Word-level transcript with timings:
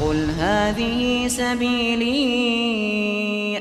قل 0.00 0.30
هذه 0.30 1.28
سبيلي 1.28 2.16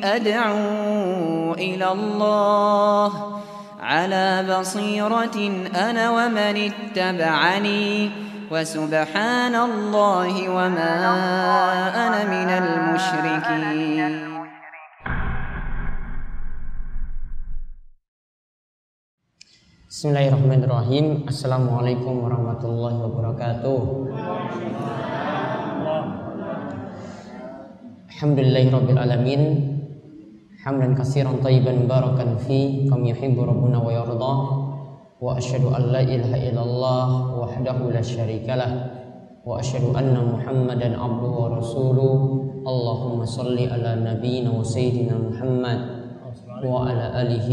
أدعو 0.04 1.54
إلى 1.54 1.92
الله 1.92 3.40
على 3.80 4.58
بصيرة 4.60 5.38
أنا 5.76 6.12
ومن 6.12 6.72
اتبعني 6.72 8.12
وسبحان 8.52 9.56
الله 9.56 10.50
وما 10.50 10.96
أنا 11.96 12.24
من 12.24 12.50
المشركين 12.64 14.26
Bismillahirrahmanirrahim 19.96 21.24
Assalamualaikum 21.24 22.28
warahmatullahi 22.28 23.00
wabarakatuh 23.00 23.80
الحمد 28.16 28.40
لله 28.40 28.72
رب 28.72 28.90
العالمين 28.96 29.42
حمدا 30.64 30.88
كثيرا 30.96 31.32
طيبا 31.44 31.72
مباركا 31.84 32.36
فيه 32.48 32.88
كم 32.90 33.06
يحب 33.06 33.36
ربنا 33.40 33.78
ويرضى 33.84 34.34
واشهد 35.22 35.64
ان 35.68 35.82
لا 35.92 36.00
اله 36.00 36.32
الا 36.50 36.64
الله 36.64 37.08
وحده 37.40 37.78
لا 37.92 38.02
شريك 38.02 38.48
له 38.48 38.72
واشهد 39.46 39.96
ان 40.00 40.16
محمدا 40.32 40.90
عبده 40.96 41.34
ورسوله 41.44 42.12
اللهم 42.72 43.26
صل 43.26 43.58
على 43.74 43.92
نبينا 44.08 44.50
وسيدنا 44.60 45.16
محمد 45.28 45.80
وعلى 46.64 47.06
اله 47.22 47.50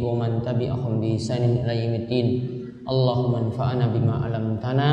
ومن 0.00 0.30
تبعهم 0.48 0.92
بإحسان 1.00 1.42
إلى 1.60 1.72
يوم 1.84 1.94
الدين 1.94 2.26
اللهم 2.88 3.32
انفعنا 3.44 3.86
بما 3.92 4.14
علمتنا 4.24 4.88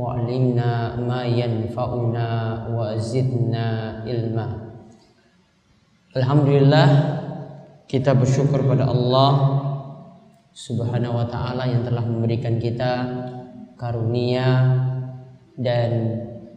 ma 0.00 1.20
yanfa'una 1.28 2.28
wa 2.72 2.96
zidna 2.96 4.00
ilma 4.08 4.70
Alhamdulillah 6.10 6.88
kita 7.86 8.18
bersyukur 8.18 8.66
pada 8.66 8.90
Allah 8.90 9.30
Subhanahu 10.50 11.22
wa 11.22 11.26
taala 11.30 11.70
yang 11.70 11.86
telah 11.86 12.02
memberikan 12.02 12.58
kita 12.58 12.92
karunia 13.78 14.74
dan 15.54 15.90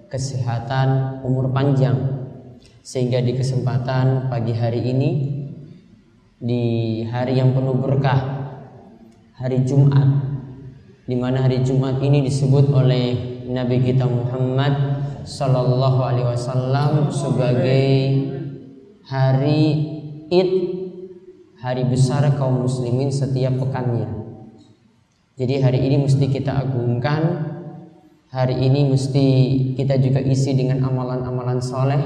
kesehatan 0.09 1.22
umur 1.22 1.53
panjang. 1.53 2.25
Sehingga 2.81 3.22
di 3.22 3.38
kesempatan 3.38 4.33
pagi 4.33 4.57
hari 4.57 4.81
ini 4.89 5.11
di 6.41 6.63
hari 7.05 7.38
yang 7.38 7.53
penuh 7.53 7.78
berkah 7.78 8.19
hari 9.38 9.61
Jumat 9.61 10.33
di 11.05 11.13
mana 11.13 11.45
hari 11.45 11.61
Jumat 11.61 12.02
ini 12.02 12.25
disebut 12.25 12.73
oleh 12.73 13.32
Nabi 13.53 13.85
kita 13.85 14.09
Muhammad 14.09 14.73
Sallallahu 15.29 15.99
Alaihi 16.01 16.25
Wasallam 16.25 17.13
sebagai 17.13 17.85
hari 19.05 19.61
Id 20.33 20.51
hari 21.61 21.85
besar 21.85 22.25
kaum 22.33 22.65
muslimin 22.65 23.13
setiap 23.13 23.53
pekannya. 23.61 24.09
Jadi 25.37 25.61
hari 25.61 25.85
ini 25.85 26.01
mesti 26.01 26.25
kita 26.33 26.49
agungkan 26.49 27.21
hari 28.33 28.57
ini 28.57 28.89
mesti 28.89 29.27
kita 29.77 30.01
juga 30.01 30.17
isi 30.25 30.57
dengan 30.57 30.81
amalan-amalan 30.89 31.61
soleh 31.61 32.01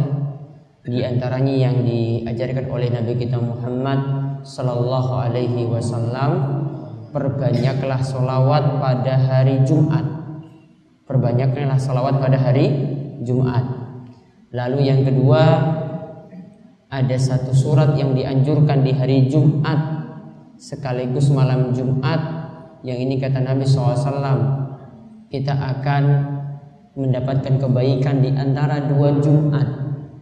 di 0.84 1.00
antaranya 1.00 1.56
yang 1.72 1.88
diajarkan 1.88 2.68
oleh 2.68 2.92
Nabi 2.92 3.16
kita 3.16 3.40
Muhammad 3.40 4.00
Sallallahu 4.44 5.12
Alaihi 5.16 5.64
Wasallam. 5.64 6.32
Perbanyaklah 7.08 8.04
solawat 8.04 8.84
pada 8.84 9.16
hari 9.16 9.64
Jumat 9.64 10.17
perbanyaklah 11.08 11.80
solawat 11.80 12.20
pada 12.20 12.38
hari 12.38 12.68
Jumat. 13.24 13.64
Lalu 14.52 14.92
yang 14.92 15.02
kedua 15.08 15.42
ada 16.88 17.18
satu 17.20 17.52
surat 17.52 17.96
yang 18.00 18.16
dianjurkan 18.16 18.84
di 18.84 18.92
hari 18.96 19.28
Jumat 19.32 19.80
sekaligus 20.60 21.32
malam 21.32 21.72
Jumat. 21.72 22.46
Yang 22.86 23.00
ini 23.10 23.16
kata 23.18 23.42
Nabi 23.42 23.66
SAW 23.66 24.68
kita 25.28 25.52
akan 25.52 26.04
mendapatkan 26.96 27.60
kebaikan 27.60 28.24
di 28.24 28.32
antara 28.32 28.86
dua 28.88 29.20
Jumat 29.20 29.68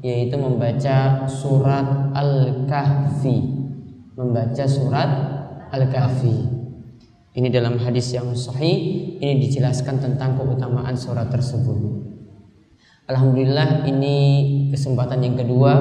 yaitu 0.05 0.37
membaca 0.37 1.25
surat 1.25 2.13
Al-Kahfi. 2.13 3.37
Membaca 4.15 4.63
surat 4.69 5.09
Al-Kahfi. 5.73 6.54
Ini 7.35 7.51
dalam 7.51 7.75
hadis 7.75 8.15
yang 8.15 8.31
sahih 8.31 9.19
ini 9.19 9.43
dijelaskan 9.43 9.99
tentang 9.99 10.39
keutamaan 10.39 10.95
surat 10.95 11.27
tersebut. 11.27 11.75
Alhamdulillah 13.11 13.83
ini 13.91 14.17
kesempatan 14.71 15.19
yang 15.19 15.35
kedua 15.35 15.73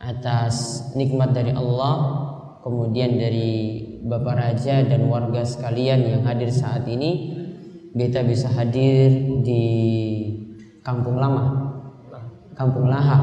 atas 0.00 0.88
nikmat 0.96 1.36
dari 1.36 1.52
Allah 1.52 1.94
kemudian 2.64 3.20
dari 3.20 3.84
Bapak 4.08 4.34
Raja 4.34 4.80
dan 4.88 5.04
warga 5.12 5.44
sekalian 5.44 6.00
yang 6.00 6.22
hadir 6.24 6.48
saat 6.48 6.88
ini 6.88 7.36
kita 7.92 8.24
bisa 8.24 8.48
hadir 8.56 9.12
di 9.44 9.64
Kampung 10.80 11.20
Lama 11.20 11.76
Kampung 12.56 12.88
Laha 12.88 13.20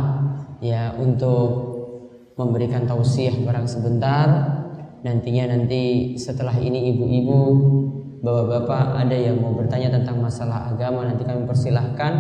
ya 0.62 0.94
untuk 0.94 1.74
memberikan 2.38 2.86
tausiah 2.86 3.34
barang 3.34 3.66
sebentar 3.66 4.59
nantinya 5.04 5.56
nanti 5.56 6.14
setelah 6.20 6.56
ini 6.60 6.92
ibu-ibu 6.96 7.40
bapak-bapak 8.20 9.08
ada 9.08 9.16
yang 9.16 9.40
mau 9.40 9.56
bertanya 9.56 9.96
tentang 9.96 10.20
masalah 10.20 10.76
agama 10.76 11.08
nanti 11.08 11.24
kami 11.24 11.48
persilahkan 11.48 12.14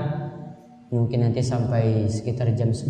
mungkin 0.89 1.27
nanti 1.27 1.43
sampai 1.43 2.07
sekitar 2.07 2.55
jam 2.55 2.71
10 2.71 2.89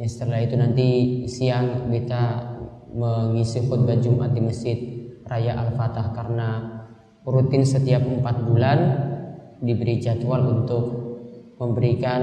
ya 0.00 0.08
setelah 0.08 0.40
itu 0.40 0.56
nanti 0.56 0.88
siang 1.28 1.92
kita 1.92 2.52
mengisi 2.92 3.62
khutbah 3.68 3.96
Jumat 4.00 4.32
di 4.32 4.40
Masjid 4.40 4.78
Raya 5.28 5.56
Al-Fatah 5.62 6.12
karena 6.12 6.48
rutin 7.22 7.62
setiap 7.62 8.02
empat 8.02 8.36
bulan 8.42 8.78
diberi 9.62 10.02
jadwal 10.02 10.42
untuk 10.60 10.84
memberikan 11.56 12.20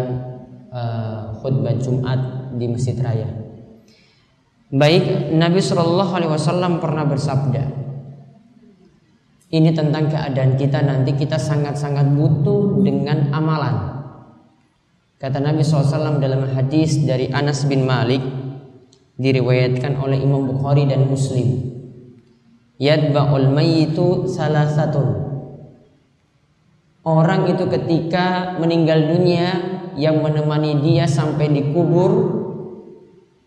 uh, 0.70 1.31
khutbah 1.40 1.80
Jumat 1.80 2.52
di 2.60 2.68
Masjid 2.68 3.00
Raya. 3.00 3.38
Baik, 4.69 5.34
Nabi 5.34 5.57
Shallallahu 5.66 6.13
Alaihi 6.13 6.30
Wasallam 6.30 6.78
pernah 6.78 7.02
bersabda, 7.02 7.80
ini 9.50 9.74
tentang 9.74 10.13
keadaan 10.13 10.62
kita 10.62 10.85
nanti 10.85 11.18
kita 11.18 11.41
sangat-sangat 11.41 12.06
butuh 12.13 12.85
dengan 12.85 13.34
amalan. 13.34 13.97
Kata 15.18 15.41
Nabi 15.41 15.66
SAW 15.66 16.22
dalam 16.22 16.53
hadis 16.53 17.02
dari 17.02 17.34
Anas 17.34 17.66
bin 17.66 17.81
Malik 17.84 18.22
diriwayatkan 19.18 19.97
oleh 19.97 20.22
Imam 20.22 20.46
Bukhari 20.46 20.86
dan 20.86 21.09
Muslim. 21.09 21.66
Yadba'ul 22.78 23.50
mayyitu 23.50 24.30
salah 24.30 24.69
satu. 24.69 25.01
Orang 27.01 27.50
itu 27.50 27.66
ketika 27.66 28.53
meninggal 28.62 29.18
dunia 29.18 29.50
yang 29.97 30.22
menemani 30.22 30.78
dia 30.80 31.09
sampai 31.09 31.50
dikubur 31.50 32.38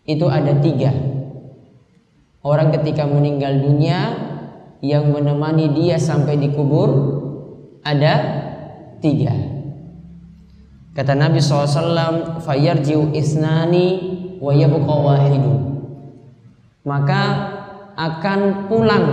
itu 0.03 0.27
ada 0.27 0.51
tiga 0.59 1.12
Orang 2.43 2.75
ketika 2.75 3.07
meninggal 3.07 3.55
dunia 3.55 4.19
yang 4.83 5.15
menemani 5.15 5.71
dia 5.71 5.95
sampai 5.95 6.35
dikubur 6.35 6.91
ada 7.87 8.13
tiga. 8.99 9.31
Kata 10.91 11.15
Nabi 11.15 11.39
SAW, 11.39 12.43
fayarjiu 12.43 13.15
isnani 13.15 13.87
wa 14.43 14.51
wahidu. 14.51 15.55
Maka 16.83 17.23
akan 17.95 18.67
pulang 18.67 19.05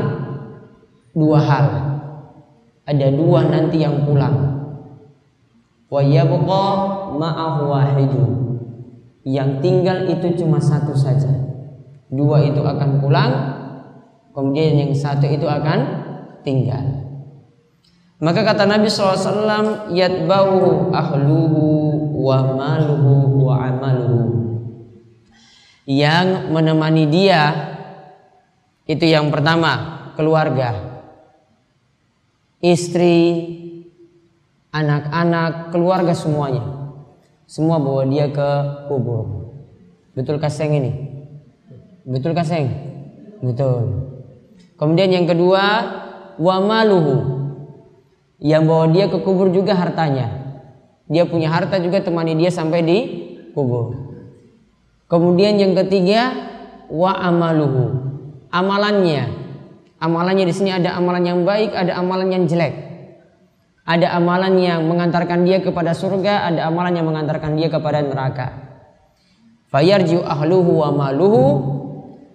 dua 1.14 1.38
hal. 1.38 1.66
Ada 2.82 3.14
dua 3.14 3.46
nanti 3.46 3.78
yang 3.78 4.10
pulang. 4.10 4.58
Wa 5.86 6.02
ma'ahu 7.14 7.62
wahidu. 7.70 8.24
Yang 9.22 9.50
tinggal 9.62 10.10
itu 10.10 10.42
cuma 10.42 10.58
satu 10.58 10.98
saja 10.98 11.49
dua 12.10 12.42
itu 12.42 12.58
akan 12.60 12.98
pulang 12.98 13.32
kemudian 14.34 14.86
yang 14.86 14.92
satu 14.94 15.26
itu 15.30 15.46
akan 15.46 15.78
tinggal. 16.42 16.82
Maka 18.20 18.44
kata 18.44 18.68
Nabi 18.68 18.92
SAW 18.92 19.88
yatbauhu 19.96 20.92
ahluhu 20.92 21.62
wa 22.20 22.38
maluhu 22.52 23.48
wa 23.48 23.54
amaluhu. 23.64 24.28
Yang 25.88 26.52
menemani 26.52 27.08
dia 27.08 27.42
itu 28.84 29.08
yang 29.08 29.32
pertama 29.32 30.12
keluarga. 30.20 31.00
Istri 32.60 33.16
anak-anak 34.68 35.72
keluarga 35.72 36.12
semuanya. 36.12 36.92
Semua 37.48 37.80
bawa 37.80 38.04
dia 38.04 38.28
ke 38.28 38.50
kubur. 38.86 39.48
Betul 40.12 40.36
kaseng 40.36 40.76
ini 40.76 41.09
Betul 42.04 42.32
kaseng? 42.32 42.68
Betul. 43.44 44.12
Kemudian 44.80 45.12
yang 45.12 45.26
kedua, 45.28 45.64
wamaluhu. 46.40 47.40
Yang 48.40 48.62
bawa 48.64 48.84
dia 48.88 49.06
ke 49.12 49.20
kubur 49.20 49.52
juga 49.52 49.76
hartanya. 49.76 50.40
Dia 51.10 51.28
punya 51.28 51.52
harta 51.52 51.76
juga 51.76 52.00
temani 52.00 52.32
dia 52.38 52.48
sampai 52.48 52.80
di 52.80 52.98
kubur. 53.52 53.92
Kemudian 55.10 55.60
yang 55.60 55.76
ketiga 55.76 56.32
wa 56.88 57.12
amaluhu. 57.20 58.08
Amalannya. 58.48 59.28
Amalannya 60.00 60.48
di 60.48 60.54
sini 60.56 60.72
ada 60.72 60.96
amalan 60.96 61.24
yang 61.28 61.40
baik, 61.44 61.76
ada 61.76 62.00
amalan 62.00 62.32
yang 62.32 62.44
jelek. 62.48 62.72
Ada 63.84 64.16
amalan 64.16 64.56
yang 64.56 64.86
mengantarkan 64.86 65.44
dia 65.44 65.60
kepada 65.60 65.92
surga, 65.92 66.48
ada 66.48 66.70
amalan 66.70 66.96
yang 66.96 67.06
mengantarkan 67.10 67.58
dia 67.58 67.68
kepada 67.68 68.00
neraka. 68.00 68.48
Fayarju 69.68 70.24
ahluhu 70.24 70.80
wa 70.80 70.88
maluhu 70.94 71.79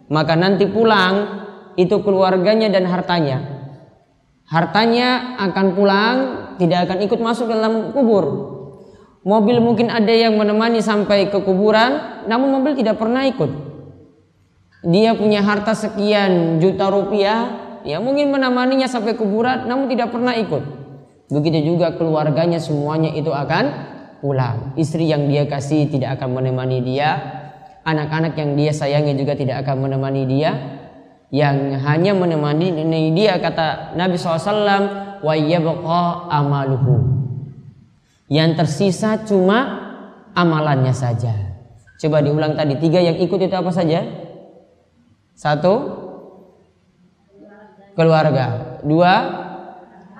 maka 0.09 0.37
nanti 0.37 0.69
pulang 0.69 1.45
itu 1.75 1.99
keluarganya 2.01 2.71
dan 2.71 2.87
hartanya. 2.87 3.37
Hartanya 4.45 5.37
akan 5.41 5.67
pulang, 5.73 6.15
tidak 6.61 6.85
akan 6.89 6.97
ikut 7.01 7.19
masuk 7.19 7.49
dalam 7.49 7.91
kubur. 7.91 8.53
Mobil 9.25 9.57
mungkin 9.57 9.89
ada 9.89 10.13
yang 10.13 10.37
menemani 10.37 10.85
sampai 10.85 11.33
ke 11.33 11.41
kuburan, 11.41 12.23
namun 12.29 12.53
mobil 12.53 12.77
tidak 12.77 13.01
pernah 13.01 13.25
ikut. 13.25 13.49
Dia 14.85 15.17
punya 15.17 15.41
harta 15.41 15.73
sekian 15.73 16.61
juta 16.61 16.93
rupiah, 16.93 17.49
ya 17.81 17.97
mungkin 17.97 18.29
menemaninya 18.29 18.85
sampai 18.85 19.17
kuburan, 19.17 19.65
namun 19.65 19.89
tidak 19.89 20.13
pernah 20.13 20.37
ikut. 20.37 20.61
Begitu 21.33 21.73
juga 21.73 21.97
keluarganya 21.97 22.61
semuanya 22.61 23.09
itu 23.17 23.33
akan 23.33 23.65
pulang. 24.21 24.77
Istri 24.77 25.09
yang 25.09 25.25
dia 25.25 25.49
kasih 25.49 25.89
tidak 25.89 26.21
akan 26.21 26.37
menemani 26.37 26.85
dia, 26.85 27.34
anak-anak 27.85 28.33
yang 28.33 28.57
dia 28.57 28.73
sayangi 28.73 29.13
juga 29.13 29.37
tidak 29.37 29.61
akan 29.61 29.85
menemani 29.87 30.25
dia, 30.25 30.51
yang 31.29 31.77
hanya 31.85 32.17
menemani 32.17 32.73
dia 33.13 33.37
kata 33.37 33.93
Nabi 33.93 34.17
SAW 34.17 35.21
wa 35.21 35.33
yabqa 35.37 36.03
amaluhu. 36.33 37.13
Yang 38.25 38.65
tersisa 38.65 39.21
cuma 39.21 39.85
amalannya 40.33 40.91
saja. 40.97 41.55
Coba 42.01 42.25
diulang 42.25 42.57
tadi 42.57 42.75
tiga 42.81 42.97
yang 42.99 43.21
ikut 43.21 43.37
itu 43.37 43.53
apa 43.53 43.69
saja? 43.69 44.01
Satu 45.37 45.73
keluarga. 47.93 48.81
Dua 48.81 49.13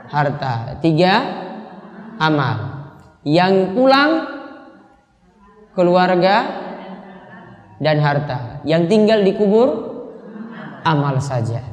harta. 0.05 0.77
Tiga 0.85 1.13
amal. 2.21 2.87
Yang 3.25 3.73
pulang 3.73 4.11
keluarga 5.73 6.64
dan 7.79 7.99
harta 7.99 8.61
yang 8.63 8.87
tinggal 8.87 9.21
di 9.21 9.35
kubur 9.35 9.95
amal 10.85 11.17
saja. 11.17 11.65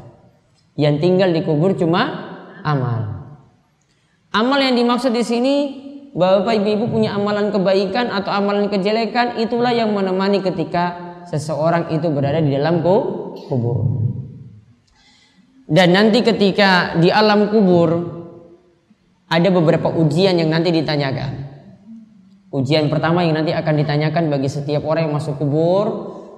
Yang 0.72 1.04
tinggal 1.04 1.36
dikubur 1.36 1.76
cuma 1.76 2.32
amal. 2.64 3.28
Amal 4.32 4.58
yang 4.64 4.74
dimaksud 4.80 5.12
di 5.12 5.20
sini 5.20 5.54
Bapak 6.16 6.56
Ibu 6.56 6.88
punya 6.88 7.16
amalan 7.16 7.52
kebaikan 7.52 8.08
atau 8.08 8.32
amalan 8.32 8.72
kejelekan 8.72 9.36
itulah 9.40 9.72
yang 9.72 9.92
menemani 9.92 10.40
ketika 10.40 10.96
seseorang 11.28 11.92
itu 11.92 12.08
berada 12.08 12.40
di 12.40 12.56
dalam 12.56 12.80
kubur. 12.80 14.00
Dan 15.68 15.92
nanti 15.96 16.20
ketika 16.24 16.96
di 17.00 17.08
alam 17.08 17.48
kubur 17.52 18.20
ada 19.28 19.48
beberapa 19.48 19.88
ujian 19.88 20.36
yang 20.36 20.52
nanti 20.52 20.68
ditanyakan. 20.72 21.51
Ujian 22.52 22.92
pertama 22.92 23.24
yang 23.24 23.40
nanti 23.40 23.56
akan 23.56 23.74
ditanyakan 23.80 24.28
bagi 24.28 24.52
setiap 24.52 24.84
orang 24.84 25.08
yang 25.08 25.16
masuk 25.16 25.40
kubur 25.40 25.86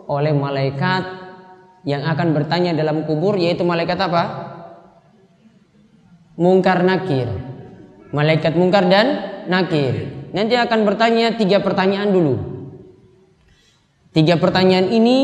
oleh 0.06 0.31
malaikat 0.31 1.02
yang 1.82 2.06
akan 2.06 2.31
bertanya 2.31 2.70
dalam 2.70 3.02
kubur 3.02 3.34
yaitu 3.34 3.66
malaikat 3.66 3.99
apa? 3.99 4.22
Mungkar 6.38 6.87
nakir. 6.87 7.26
Malaikat 8.14 8.55
mungkar 8.55 8.87
dan 8.87 9.06
nakir. 9.50 10.31
Nanti 10.31 10.55
akan 10.55 10.87
bertanya 10.87 11.34
tiga 11.34 11.58
pertanyaan 11.58 12.14
dulu. 12.14 12.34
Tiga 14.14 14.38
pertanyaan 14.38 14.94
ini 14.94 15.19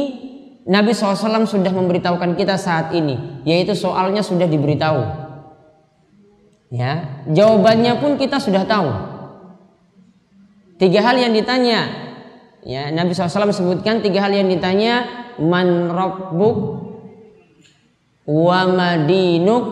Nabi 0.67 0.95
SAW 0.95 1.47
sudah 1.47 1.71
memberitahukan 1.75 2.39
kita 2.39 2.55
saat 2.55 2.95
ini, 2.95 3.43
yaitu 3.43 3.75
soalnya 3.75 4.23
sudah 4.23 4.47
diberitahu. 4.47 5.03
Ya, 6.71 7.23
jawabannya 7.27 7.99
pun 7.99 8.15
kita 8.15 8.39
sudah 8.39 8.63
tahu. 8.67 8.91
Tiga 10.81 11.05
hal 11.05 11.21
yang 11.21 11.37
ditanya, 11.37 11.93
ya 12.65 12.89
Nabi 12.89 13.13
SAW 13.13 13.53
sebutkan 13.53 14.01
tiga 14.01 14.25
hal 14.25 14.33
yang 14.33 14.49
ditanya. 14.49 15.29
Man 15.37 15.93
rabbuk 15.93 16.57
wa 18.25 18.61
madinuk 18.65 19.65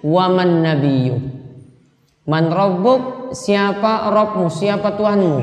wa 0.00 0.24
man 0.32 0.64
nabiyuk. 0.64 1.20
Man 2.24 2.48
rabbuk 2.48 3.32
siapa 3.36 4.08
robmu 4.08 4.48
siapa 4.48 4.96
Tuhanmu? 4.96 5.36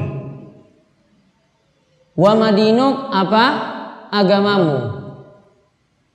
Wa 2.18 2.32
madinuk 2.34 3.14
apa? 3.14 3.46
Agamamu. 4.10 4.78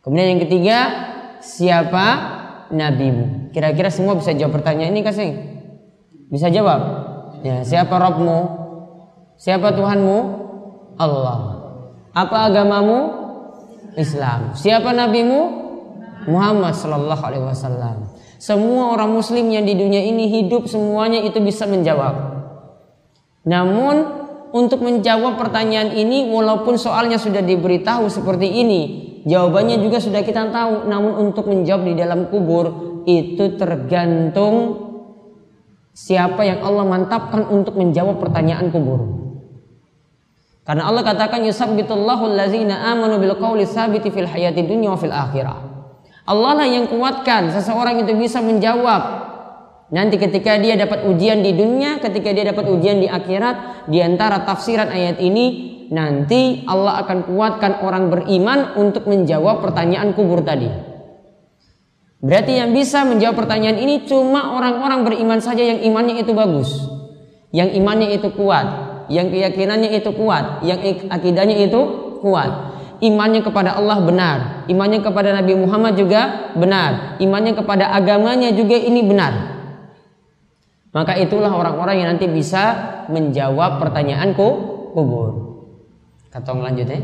Kemudian 0.02 0.34
yang 0.34 0.42
ketiga 0.42 0.78
siapa? 1.38 2.38
Nabimu. 2.70 3.50
Kira-kira 3.50 3.90
semua 3.90 4.14
bisa 4.14 4.30
jawab 4.30 4.62
pertanyaan 4.62 4.94
ini 4.94 5.02
kasih 5.02 5.30
bisa 6.30 6.50
jawab? 6.50 6.80
Ya 7.42 7.66
siapa 7.66 7.98
robmu 7.98 8.59
siapa 9.40 9.72
Tuhanmu 9.72 10.18
Allah 11.00 11.60
apa 12.12 12.36
agamamu 12.50 12.98
Islam. 13.94 14.54
Siapa 14.54 14.94
nabimu? 14.94 15.60
Muhammad 16.28 16.76
sallallahu 16.76 17.22
alaihi 17.24 17.44
wasallam. 17.46 18.12
Semua 18.40 18.92
orang 18.96 19.12
muslim 19.12 19.48
yang 19.52 19.64
di 19.64 19.76
dunia 19.76 20.00
ini 20.00 20.28
hidup 20.28 20.68
semuanya 20.68 21.20
itu 21.20 21.40
bisa 21.40 21.64
menjawab. 21.64 22.40
Namun 23.44 24.20
untuk 24.52 24.84
menjawab 24.84 25.40
pertanyaan 25.40 25.96
ini 25.96 26.28
walaupun 26.28 26.76
soalnya 26.76 27.16
sudah 27.16 27.40
diberitahu 27.40 28.08
seperti 28.12 28.48
ini, 28.48 28.80
jawabannya 29.24 29.80
juga 29.80 30.00
sudah 30.00 30.24
kita 30.24 30.48
tahu, 30.52 30.88
namun 30.88 31.30
untuk 31.30 31.48
menjawab 31.48 31.84
di 31.88 31.94
dalam 31.96 32.28
kubur 32.28 32.66
itu 33.08 33.56
tergantung 33.56 34.56
siapa 35.92 36.44
yang 36.44 36.64
Allah 36.64 36.84
mantapkan 36.84 37.48
untuk 37.48 37.76
menjawab 37.76 38.20
pertanyaan 38.20 38.68
kubur. 38.72 39.19
Karena 40.60 40.86
Allah 40.86 41.02
katakan 41.02 41.40
yusabbitullahu 41.48 42.36
allazina 42.36 42.92
amanu 42.92 43.16
bil 43.16 43.34
qawli 43.40 43.64
sabiti 43.64 44.12
fil 44.12 44.28
hayati 44.28 44.60
dunya 44.62 44.92
wa 44.92 44.98
fil 45.00 45.14
akhirah. 45.14 45.58
Allah 46.28 46.52
lah 46.62 46.68
yang 46.68 46.86
kuatkan 46.86 47.50
seseorang 47.50 48.04
itu 48.04 48.12
bisa 48.14 48.38
menjawab 48.44 49.32
nanti 49.90 50.20
ketika 50.20 50.60
dia 50.60 50.78
dapat 50.78 51.08
ujian 51.08 51.42
di 51.42 51.56
dunia, 51.56 51.98
ketika 51.98 52.30
dia 52.30 52.54
dapat 52.54 52.70
ujian 52.70 53.02
di 53.02 53.08
akhirat, 53.10 53.88
di 53.90 53.98
antara 53.98 54.46
tafsiran 54.46 54.92
ayat 54.92 55.18
ini 55.18 55.46
nanti 55.90 56.62
Allah 56.68 57.02
akan 57.02 57.26
kuatkan 57.26 57.82
orang 57.82 58.12
beriman 58.12 58.78
untuk 58.78 59.10
menjawab 59.10 59.64
pertanyaan 59.64 60.14
kubur 60.14 60.44
tadi. 60.44 60.70
Berarti 62.20 62.52
yang 62.60 62.76
bisa 62.76 63.02
menjawab 63.08 63.42
pertanyaan 63.42 63.80
ini 63.80 64.04
cuma 64.04 64.52
orang-orang 64.54 65.08
beriman 65.08 65.40
saja 65.40 65.64
yang 65.64 65.80
imannya 65.80 66.20
itu 66.20 66.36
bagus. 66.36 66.68
Yang 67.50 67.80
imannya 67.80 68.14
itu 68.14 68.28
kuat 68.36 68.89
yang 69.10 69.26
keyakinannya 69.28 69.90
itu 69.98 70.14
kuat, 70.14 70.62
yang 70.62 70.78
akidahnya 71.10 71.66
itu 71.66 71.80
kuat. 72.22 72.78
Imannya 73.00 73.42
kepada 73.42 73.74
Allah 73.74 73.98
benar, 74.04 74.38
imannya 74.70 75.02
kepada 75.02 75.34
Nabi 75.34 75.56
Muhammad 75.58 75.98
juga 75.98 76.52
benar, 76.54 77.18
imannya 77.18 77.58
kepada 77.58 77.90
agamanya 77.90 78.54
juga 78.54 78.76
ini 78.78 79.02
benar. 79.02 79.58
Maka 80.94 81.18
itulah 81.18 81.50
orang-orang 81.50 82.02
yang 82.02 82.08
nanti 82.14 82.30
bisa 82.30 82.62
menjawab 83.10 83.82
pertanyaanku 83.82 84.46
kubur. 84.94 85.28
Katong 86.30 86.62
lanjut 86.62 86.86
ya. 86.86 87.00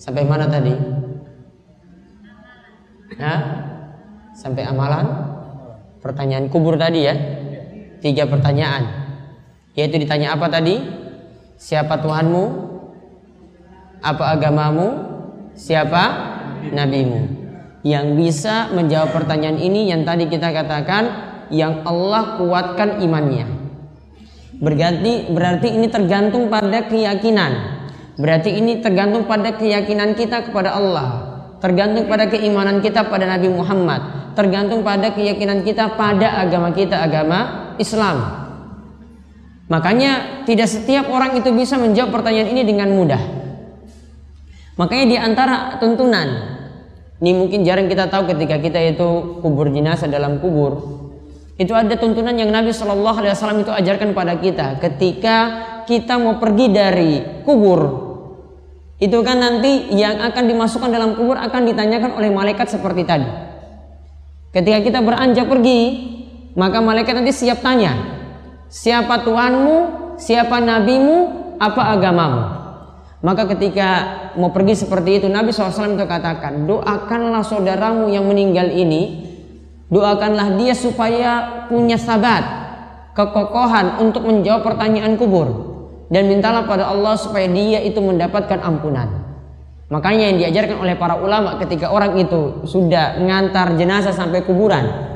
Sampai 0.00 0.24
mana 0.24 0.48
tadi? 0.48 0.72
Nah, 3.20 3.38
sampai 4.36 4.64
amalan? 4.64 5.06
Pertanyaan 6.04 6.48
kubur 6.52 6.76
tadi 6.76 7.00
ya. 7.04 7.14
Tiga 8.04 8.28
pertanyaan. 8.28 8.84
Yaitu 9.72 9.96
ditanya 9.96 10.36
apa 10.36 10.52
tadi? 10.52 11.03
Siapa 11.54 12.02
Tuhanmu? 12.02 12.44
Apa 14.04 14.36
agamamu? 14.36 14.88
Siapa 15.54 16.02
nabimu? 16.74 17.46
Yang 17.84 18.06
bisa 18.16 18.72
menjawab 18.72 19.12
pertanyaan 19.12 19.60
ini 19.60 19.88
yang 19.92 20.02
tadi 20.02 20.26
kita 20.26 20.50
katakan 20.50 21.04
yang 21.52 21.84
Allah 21.86 22.40
kuatkan 22.40 23.00
imannya. 23.00 23.46
Berarti 24.58 25.28
berarti 25.30 25.68
ini 25.72 25.86
tergantung 25.92 26.48
pada 26.48 26.86
keyakinan. 26.88 27.52
Berarti 28.14 28.54
ini 28.54 28.78
tergantung 28.78 29.26
pada 29.26 29.52
keyakinan 29.58 30.14
kita 30.14 30.48
kepada 30.48 30.78
Allah. 30.78 31.08
Tergantung 31.58 32.06
pada 32.06 32.28
keimanan 32.28 32.78
kita 32.84 33.08
pada 33.08 33.26
Nabi 33.26 33.48
Muhammad. 33.50 34.32
Tergantung 34.36 34.84
pada 34.84 35.14
keyakinan 35.14 35.62
kita 35.64 35.94
pada 35.96 36.44
agama 36.44 36.70
kita, 36.74 36.98
agama 37.00 37.72
Islam. 37.78 38.43
Makanya 39.68 40.44
tidak 40.44 40.68
setiap 40.68 41.08
orang 41.08 41.40
itu 41.40 41.48
bisa 41.56 41.80
menjawab 41.80 42.12
pertanyaan 42.12 42.52
ini 42.52 42.62
dengan 42.68 42.92
mudah. 42.92 43.22
Makanya 44.76 45.04
di 45.08 45.16
antara 45.16 45.80
tuntunan 45.80 46.54
ini 47.22 47.30
mungkin 47.32 47.64
jarang 47.64 47.88
kita 47.88 48.10
tahu 48.12 48.28
ketika 48.34 48.60
kita 48.60 48.78
itu 48.84 49.40
kubur 49.40 49.72
jenazah 49.72 50.10
dalam 50.10 50.42
kubur. 50.42 51.00
Itu 51.54 51.72
ada 51.72 51.94
tuntunan 51.94 52.34
yang 52.34 52.50
Nabi 52.50 52.74
Shallallahu 52.74 53.22
Alaihi 53.22 53.32
Wasallam 53.32 53.62
itu 53.62 53.70
ajarkan 53.70 54.10
pada 54.12 54.34
kita 54.36 54.82
ketika 54.82 55.36
kita 55.86 56.20
mau 56.20 56.36
pergi 56.36 56.66
dari 56.68 57.12
kubur. 57.46 58.04
Itu 59.00 59.22
kan 59.24 59.40
nanti 59.40 59.94
yang 59.94 60.20
akan 60.20 60.44
dimasukkan 60.50 60.90
dalam 60.90 61.14
kubur 61.16 61.38
akan 61.38 61.64
ditanyakan 61.70 62.18
oleh 62.18 62.28
malaikat 62.28 62.68
seperti 62.68 63.06
tadi. 63.06 63.28
Ketika 64.50 64.78
kita 64.82 64.98
beranjak 65.02 65.46
pergi, 65.46 65.80
maka 66.54 66.78
malaikat 66.78 67.14
nanti 67.14 67.34
siap 67.34 67.62
tanya, 67.62 68.13
siapa 68.74 69.22
Tuhanmu, 69.22 69.76
siapa 70.18 70.58
nabimu, 70.58 71.16
apa 71.62 71.94
agamamu. 71.94 72.42
Maka 73.22 73.46
ketika 73.54 73.88
mau 74.34 74.50
pergi 74.50 74.82
seperti 74.82 75.22
itu, 75.22 75.26
Nabi 75.30 75.54
SAW 75.54 75.94
itu 75.94 76.04
katakan, 76.04 76.66
doakanlah 76.66 77.46
saudaramu 77.46 78.10
yang 78.10 78.26
meninggal 78.26 78.68
ini 78.68 79.24
Doakanlah 79.94 80.58
dia 80.58 80.72
supaya 80.74 81.62
punya 81.70 81.94
sabat, 81.94 82.42
kekokohan 83.14 84.02
untuk 84.02 84.24
menjawab 84.24 84.66
pertanyaan 84.66 85.14
kubur. 85.14 85.76
Dan 86.10 86.26
mintalah 86.26 86.66
pada 86.66 86.90
Allah 86.90 87.14
supaya 87.14 87.46
dia 87.46 87.78
itu 87.78 88.02
mendapatkan 88.02 88.58
ampunan. 88.58 89.22
Makanya 89.94 90.34
yang 90.34 90.38
diajarkan 90.42 90.82
oleh 90.82 90.98
para 90.98 91.14
ulama 91.20 91.60
ketika 91.62 91.94
orang 91.94 92.18
itu 92.18 92.66
sudah 92.66 93.22
mengantar 93.22 93.78
jenazah 93.78 94.10
sampai 94.10 94.42
kuburan. 94.42 95.13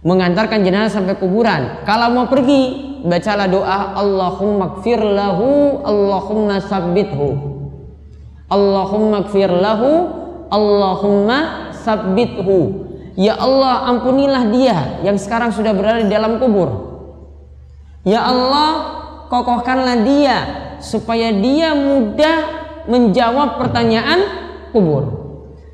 Mengantarkan 0.00 0.64
jenazah 0.64 1.00
sampai 1.00 1.20
kuburan. 1.20 1.84
Kalau 1.84 2.08
mau 2.16 2.24
pergi, 2.24 2.96
bacalah 3.04 3.48
doa 3.52 4.00
Allahumma 4.00 4.80
kfir 4.80 4.96
lahu, 4.96 5.80
Allahumma 5.84 6.56
sabbithu. 6.64 7.28
Allahumma 8.48 9.28
kfir 9.28 9.52
lahu, 9.52 10.08
Allahumma 10.48 11.68
sabbithu. 11.76 12.88
Ya 13.20 13.36
Allah 13.36 13.92
ampunilah 13.92 14.48
dia 14.48 15.04
yang 15.04 15.20
sekarang 15.20 15.52
sudah 15.52 15.76
berada 15.76 16.00
di 16.00 16.08
dalam 16.08 16.40
kubur. 16.40 16.88
Ya 18.00 18.24
Allah 18.24 18.70
kokohkanlah 19.28 20.00
dia 20.08 20.36
supaya 20.80 21.28
dia 21.28 21.76
mudah 21.76 22.36
menjawab 22.88 23.60
pertanyaan 23.60 24.24
kubur. 24.72 25.19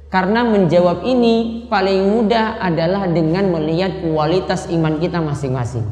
Karena 0.07 0.47
menjawab 0.47 1.03
ini 1.03 1.67
paling 1.67 2.15
mudah 2.15 2.63
adalah 2.63 3.11
dengan 3.11 3.51
melihat 3.51 4.01
kualitas 4.01 4.71
iman 4.71 5.03
kita 5.03 5.19
masing-masing. 5.19 5.83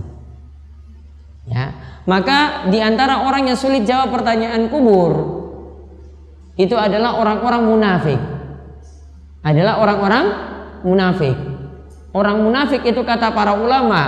Ya, 1.45 1.77
maka 2.09 2.71
di 2.73 2.81
antara 2.81 3.27
orang 3.27 3.53
yang 3.53 3.59
sulit 3.59 3.85
jawab 3.85 4.15
pertanyaan 4.15 4.73
kubur 4.73 5.45
itu 6.55 6.79
adalah 6.79 7.19
orang-orang 7.19 7.63
munafik. 7.67 8.21
Adalah 9.45 9.83
orang-orang 9.83 10.25
munafik. 10.87 11.37
Orang 12.15 12.47
munafik 12.47 12.87
itu 12.87 13.03
kata 13.03 13.35
para 13.35 13.59
ulama, 13.59 14.03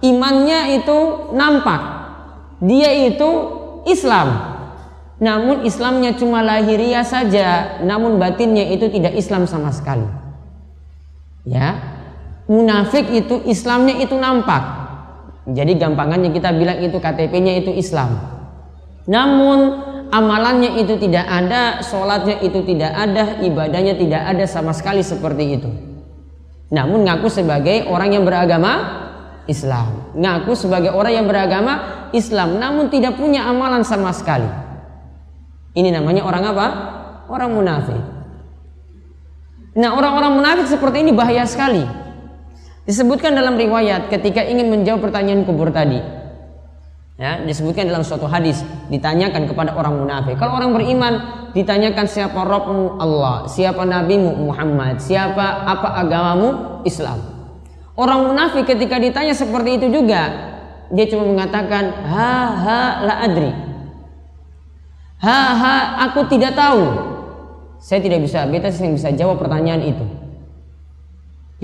imannya 0.00 0.80
itu 0.80 1.30
nampak. 1.36 1.82
Dia 2.64 2.90
itu 3.12 3.30
Islam. 3.84 4.53
Namun 5.24 5.64
Islamnya 5.64 6.12
cuma 6.20 6.44
lahiriah 6.44 7.06
saja, 7.06 7.80
namun 7.80 8.20
batinnya 8.20 8.68
itu 8.68 8.92
tidak 8.92 9.16
Islam 9.16 9.48
sama 9.48 9.72
sekali. 9.72 10.04
Ya. 11.48 11.80
Munafik 12.44 13.08
itu 13.08 13.40
Islamnya 13.48 13.96
itu 14.04 14.12
nampak. 14.20 14.84
Jadi 15.48 15.80
gampangannya 15.80 16.28
kita 16.28 16.52
bilang 16.52 16.76
itu 16.84 17.00
KTP-nya 17.00 17.64
itu 17.64 17.72
Islam. 17.72 18.20
Namun 19.08 19.58
amalannya 20.12 20.76
itu 20.76 21.00
tidak 21.00 21.24
ada, 21.24 21.80
sholatnya 21.80 22.44
itu 22.44 22.60
tidak 22.68 22.92
ada, 22.92 23.40
ibadahnya 23.40 23.96
tidak 23.96 24.28
ada 24.28 24.44
sama 24.44 24.76
sekali 24.76 25.00
seperti 25.00 25.44
itu 25.56 25.94
namun 26.74 27.06
ngaku 27.06 27.30
sebagai 27.30 27.86
orang 27.86 28.18
yang 28.18 28.24
beragama 28.26 29.04
Islam. 29.46 30.10
Ngaku 30.18 30.52
sebagai 30.58 30.90
orang 30.90 31.22
yang 31.22 31.26
beragama 31.30 32.08
Islam 32.10 32.58
namun 32.58 32.90
tidak 32.90 33.14
punya 33.14 33.46
amalan 33.46 33.86
sama 33.86 34.10
sekali. 34.10 34.48
Ini 35.74 35.90
namanya 35.90 36.22
orang 36.22 36.44
apa? 36.54 36.66
Orang 37.26 37.58
munafik. 37.58 37.98
Nah, 39.74 39.90
orang-orang 39.98 40.38
munafik 40.38 40.66
seperti 40.70 41.02
ini 41.02 41.10
bahaya 41.10 41.42
sekali. 41.44 41.82
Disebutkan 42.86 43.34
dalam 43.34 43.58
riwayat 43.58 44.06
ketika 44.06 44.44
ingin 44.46 44.70
menjawab 44.70 45.10
pertanyaan 45.10 45.42
kubur 45.42 45.74
tadi. 45.74 45.98
Ya, 47.14 47.42
disebutkan 47.42 47.86
dalam 47.86 48.02
suatu 48.02 48.26
hadis 48.26 48.62
ditanyakan 48.90 49.46
kepada 49.46 49.74
orang 49.74 49.98
munafik. 50.02 50.34
Kalau 50.38 50.58
orang 50.58 50.74
beriman 50.74 51.14
ditanyakan 51.54 52.06
siapa 52.10 52.42
Rabbmu 52.42 52.98
Allah, 52.98 53.46
siapa 53.46 53.86
nabimu 53.86 54.50
Muhammad, 54.50 54.98
siapa 54.98 55.62
apa 55.62 55.94
agamamu 55.94 56.82
Islam. 56.82 57.22
Orang 57.94 58.30
munafik 58.30 58.66
ketika 58.66 58.98
ditanya 58.98 59.30
seperti 59.30 59.78
itu 59.78 59.86
juga 59.94 60.54
dia 60.90 61.06
cuma 61.08 61.30
mengatakan 61.30 61.94
ha 62.10 62.34
ha 62.58 62.80
la 63.06 63.14
adri. 63.22 63.50
Ha 65.24 65.40
ha 65.56 65.76
aku 66.04 66.28
tidak 66.28 66.52
tahu. 66.52 66.84
Saya 67.80 68.00
tidak 68.04 68.24
bisa, 68.24 68.44
beta 68.44 68.68
saya 68.68 68.92
bisa 68.92 69.08
jawab 69.16 69.40
pertanyaan 69.40 69.80
itu. 69.80 70.04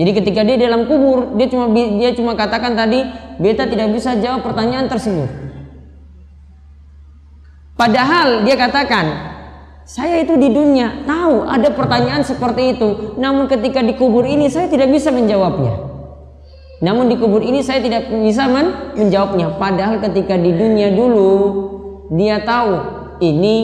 Jadi 0.01 0.11
ketika 0.17 0.41
dia 0.41 0.57
dalam 0.57 0.89
kubur, 0.89 1.37
dia 1.37 1.45
cuma 1.45 1.69
dia 1.73 2.09
cuma 2.17 2.33
katakan 2.33 2.73
tadi, 2.73 3.05
beta 3.37 3.69
tidak 3.69 3.93
bisa 3.93 4.17
jawab 4.17 4.41
pertanyaan 4.41 4.89
tersebut. 4.89 5.29
Padahal 7.77 8.45
dia 8.45 8.57
katakan, 8.57 9.05
saya 9.85 10.21
itu 10.21 10.37
di 10.37 10.53
dunia 10.53 11.05
tahu 11.05 11.45
ada 11.45 11.73
pertanyaan 11.73 12.21
seperti 12.25 12.77
itu, 12.77 13.17
namun 13.17 13.49
ketika 13.49 13.81
di 13.81 13.93
kubur 13.97 14.25
ini 14.25 14.49
saya 14.49 14.69
tidak 14.69 14.89
bisa 14.89 15.09
menjawabnya. 15.09 15.89
Namun 16.81 17.13
di 17.13 17.17
kubur 17.17 17.45
ini 17.45 17.61
saya 17.61 17.81
tidak 17.81 18.09
bisa 18.09 18.49
men 18.49 18.97
menjawabnya. 18.97 19.57
Padahal 19.61 20.01
ketika 20.01 20.33
di 20.33 20.49
dunia 20.49 20.89
dulu 20.93 21.29
dia 22.09 22.41
tahu 22.41 23.00
ini 23.21 23.55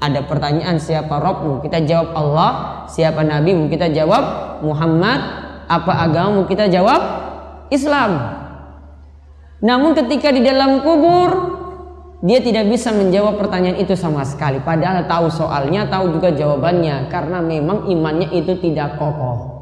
ada 0.00 0.24
pertanyaan 0.26 0.80
siapa 0.80 1.20
Robmu 1.20 1.60
kita 1.62 1.84
jawab 1.84 2.16
Allah, 2.16 2.50
siapa 2.90 3.22
Nabimu 3.22 3.70
kita 3.70 3.92
jawab 3.92 4.58
Muhammad, 4.64 5.20
apa 5.68 5.92
agamamu 6.08 6.48
kita 6.48 6.66
jawab 6.72 7.00
Islam. 7.68 8.42
Namun 9.64 9.96
ketika 9.96 10.28
di 10.28 10.44
dalam 10.44 10.84
kubur 10.84 11.54
dia 12.24 12.40
tidak 12.40 12.72
bisa 12.72 12.88
menjawab 12.88 13.36
pertanyaan 13.36 13.76
itu 13.76 13.92
sama 13.92 14.24
sekali. 14.24 14.56
Padahal 14.64 15.04
tahu 15.04 15.28
soalnya, 15.28 15.84
tahu 15.92 16.16
juga 16.16 16.32
jawabannya. 16.32 17.12
Karena 17.12 17.44
memang 17.44 17.84
imannya 17.84 18.32
itu 18.32 18.56
tidak 18.64 18.96
kokoh. 18.96 19.52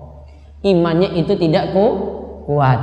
Imannya 0.63 1.11
itu 1.19 1.35
tidak 1.35 1.75
kuat. 1.75 2.81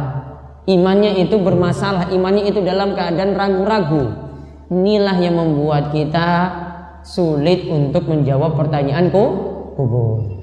Imannya 0.68 1.24
itu 1.24 1.40
bermasalah. 1.40 2.12
Imannya 2.12 2.52
itu 2.52 2.60
dalam 2.60 2.92
keadaan 2.92 3.40
ragu-ragu. 3.40 4.29
Inilah 4.70 5.18
yang 5.18 5.42
membuat 5.42 5.90
kita 5.90 6.30
sulit 7.02 7.66
untuk 7.66 8.06
menjawab 8.06 8.54
pertanyaanku 8.54 9.24
kubur. 9.74 10.40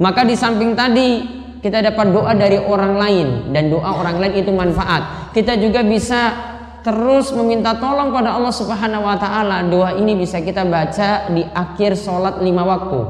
Maka 0.00 0.24
di 0.24 0.32
samping 0.32 0.72
tadi 0.72 1.20
kita 1.60 1.84
dapat 1.84 2.08
doa 2.08 2.32
dari 2.32 2.56
orang 2.56 2.96
lain 2.96 3.28
dan 3.52 3.68
doa 3.68 4.00
orang 4.00 4.16
lain 4.16 4.40
itu 4.40 4.48
manfaat. 4.48 5.32
Kita 5.36 5.60
juga 5.60 5.84
bisa 5.84 6.32
terus 6.80 7.36
meminta 7.36 7.76
tolong 7.76 8.08
pada 8.08 8.32
Allah 8.32 8.54
Subhanahu 8.56 9.04
wa 9.04 9.16
taala. 9.20 9.60
Doa 9.68 10.00
ini 10.00 10.16
bisa 10.16 10.40
kita 10.40 10.64
baca 10.64 11.28
di 11.28 11.44
akhir 11.44 12.00
sholat 12.00 12.40
lima 12.40 12.64
waktu. 12.64 13.00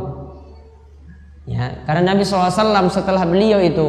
Ya, 1.50 1.82
karena 1.82 2.14
Nabi 2.14 2.22
SAW 2.22 2.90
setelah 2.90 3.26
beliau 3.26 3.58
itu 3.58 3.86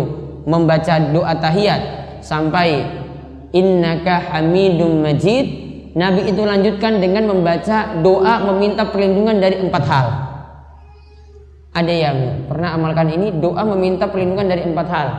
membaca 0.49 0.97
doa 0.97 1.33
tahiyat 1.37 1.81
sampai 2.25 2.85
innaka 3.53 4.33
hamidum 4.33 5.01
majid, 5.01 5.70
Nabi 5.91 6.31
itu 6.31 6.39
lanjutkan 6.39 7.03
dengan 7.03 7.27
membaca 7.27 7.99
doa 7.99 8.39
meminta 8.47 8.87
perlindungan 8.87 9.43
dari 9.43 9.59
empat 9.59 9.83
hal. 9.83 10.07
Ada 11.71 11.93
yang 11.93 12.17
pernah 12.47 12.75
amalkan 12.75 13.11
ini 13.11 13.35
doa 13.39 13.63
meminta 13.75 14.07
perlindungan 14.07 14.47
dari 14.47 14.63
empat 14.67 14.87
hal. 14.87 15.09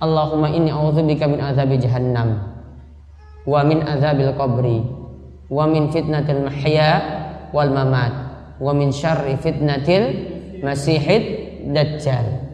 Allahumma 0.00 0.52
inni 0.52 0.68
a'udzubika 0.68 1.24
min 1.28 1.40
azabi 1.40 1.80
jahannam 1.80 2.36
wa 3.48 3.60
min 3.64 3.80
azabil 3.84 4.32
qabri 4.36 4.84
wa 5.48 5.64
min 5.64 5.88
fitnatil 5.88 6.44
mahya 6.44 7.00
wal 7.52 7.72
mamat 7.72 8.12
wa 8.60 8.76
min 8.76 8.92
syarri 8.92 9.40
fitnatil 9.40 10.12
masihid 10.60 11.48
dajjal 11.72 12.44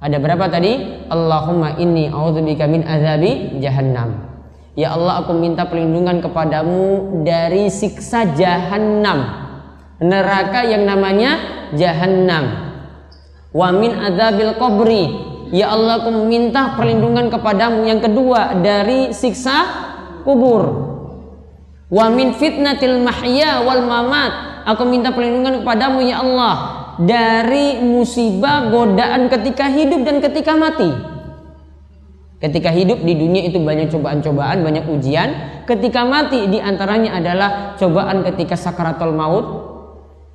ada 0.00 0.16
berapa 0.16 0.48
tadi 0.48 1.04
Allahumma 1.08 1.76
inni 1.80 2.08
a'udzubika 2.08 2.68
min 2.68 2.84
azabi 2.84 3.56
jahannam 3.64 4.29
Ya 4.80 4.96
Allah 4.96 5.20
aku 5.20 5.36
minta 5.36 5.68
perlindungan 5.68 6.24
kepadamu 6.24 7.20
dari 7.20 7.68
siksa 7.68 8.32
jahannam 8.32 9.28
neraka 10.00 10.64
yang 10.64 10.88
namanya 10.88 11.36
jahannam 11.76 12.72
wa 13.52 13.68
min 13.76 13.92
azabil 13.92 14.56
qabri 14.56 15.04
Ya 15.50 15.74
Allah 15.74 15.98
aku 15.98 16.14
minta 16.30 16.78
perlindungan 16.78 17.26
kepadamu 17.26 17.82
yang 17.82 17.98
kedua 17.98 18.62
dari 18.62 19.10
siksa 19.10 19.66
kubur. 20.22 20.62
Wa 21.90 22.06
min 22.06 22.38
fitnatil 22.38 23.02
mahya 23.02 23.58
wal 23.66 23.82
mamat. 23.82 24.62
Aku 24.70 24.86
minta 24.86 25.10
perlindungan 25.10 25.66
kepadamu 25.66 26.06
ya 26.06 26.22
Allah 26.22 26.54
dari 27.02 27.82
musibah 27.82 28.70
godaan 28.70 29.26
ketika 29.26 29.66
hidup 29.66 30.06
dan 30.06 30.22
ketika 30.22 30.54
mati. 30.54 30.94
Ketika 32.40 32.72
hidup 32.72 33.04
di 33.04 33.12
dunia 33.12 33.44
itu 33.44 33.60
banyak 33.60 33.92
cobaan-cobaan, 33.92 34.64
banyak 34.64 34.88
ujian. 34.88 35.28
Ketika 35.68 36.08
mati 36.08 36.48
di 36.48 36.56
antaranya 36.56 37.20
adalah 37.20 37.76
cobaan 37.76 38.24
ketika 38.24 38.56
sakaratul 38.56 39.12
maut, 39.12 39.46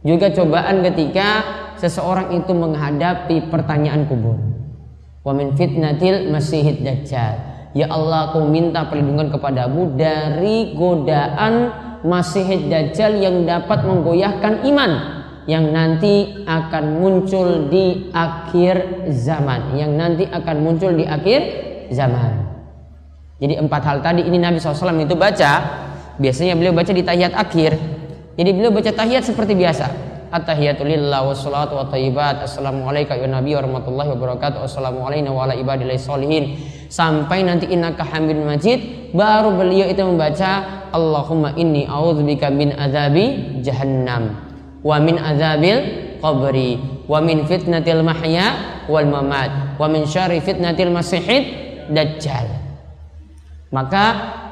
juga 0.05 0.29
cobaan 0.29 0.85
ketika 0.85 1.41
seseorang 1.81 2.29
itu 2.37 2.53
menghadapi 2.53 3.49
pertanyaan 3.49 4.05
kubur. 4.05 4.37
Wa 5.25 5.33
min 5.33 5.57
fitnatil 5.57 6.29
masihid 6.29 6.85
dajjal. 6.85 7.41
Ya 7.73 7.89
Allah, 7.89 8.29
aku 8.29 8.45
minta 8.53 8.85
perlindungan 8.85 9.33
kepadamu 9.33 9.97
dari 9.97 10.77
godaan 10.77 11.73
masihid 12.05 12.69
dajjal 12.69 13.17
yang 13.17 13.49
dapat 13.49 13.81
menggoyahkan 13.81 14.61
iman 14.69 14.91
yang 15.49 15.73
nanti 15.73 16.45
akan 16.45 17.01
muncul 17.01 17.65
di 17.65 18.13
akhir 18.13 19.09
zaman, 19.09 19.73
yang 19.73 19.97
nanti 19.97 20.29
akan 20.29 20.57
muncul 20.61 20.93
di 20.93 21.05
akhir 21.05 21.73
zaman. 21.91 22.45
Jadi 23.41 23.59
empat 23.59 23.81
hal 23.83 23.97
tadi 23.99 24.23
ini 24.23 24.39
Nabi 24.39 24.61
SAW 24.61 24.95
itu 24.95 25.15
baca. 25.17 25.53
Biasanya 26.15 26.55
beliau 26.55 26.71
baca 26.71 26.91
di 26.95 27.03
tahiyat 27.03 27.35
akhir. 27.35 27.75
Jadi 28.39 28.49
beliau 28.55 28.71
baca 28.71 28.87
tahiyat 28.87 29.23
seperti 29.27 29.51
biasa. 29.51 30.15
At-tahiyatulillah 30.35 31.21
wassalatu 31.21 31.79
wa 31.79 31.87
tayyibat 31.87 32.43
Assalamualaikum 32.43 33.15
ya 33.15 33.29
warahmatullahi 33.61 34.09
wabarakatuh 34.17 34.67
Assalamualaikum 34.67 35.31
wa 35.31 35.47
ala 35.47 35.55
ibadillahi 35.55 36.01
Sampai 36.91 37.45
nanti 37.47 37.71
innaka 37.71 38.03
hamid 38.03 38.35
majid 38.43 39.13
Baru 39.15 39.55
beliau 39.55 39.87
itu 39.87 40.03
membaca 40.03 40.83
Allahumma 40.91 41.55
inni 41.55 41.87
a'udzubika 41.87 42.51
min 42.51 42.75
azabi 42.75 43.61
jahannam 43.63 44.35
Wa 44.83 44.99
min 44.99 45.21
azabil 45.21 46.19
qabri 46.19 46.83
Wa 47.07 47.23
min 47.23 47.47
fitnatil 47.47 48.03
mahya 48.03 48.81
wal 48.91 49.07
mamat 49.07 49.79
Wa 49.79 49.87
min 49.87 50.03
syari 50.03 50.43
fitnatil 50.43 50.91
Dajjal. 51.91 52.65
Maka 53.73 54.05